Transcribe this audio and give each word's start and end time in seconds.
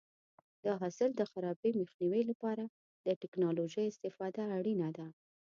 د 0.63 0.65
حاصل 0.79 1.09
د 1.15 1.21
خرابي 1.31 1.71
مخنیوي 1.81 2.21
لپاره 2.31 2.63
د 3.05 3.07
ټکنالوژۍ 3.21 3.85
استفاده 3.89 4.43
اړینه 4.57 4.89
ده. 4.97 5.07